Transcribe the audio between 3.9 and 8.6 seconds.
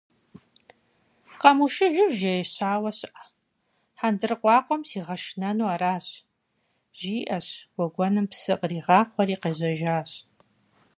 Хьэндыркъуакъуэм сигъэшынэну аращ»,- жиӀэщ, гуэгуэным псы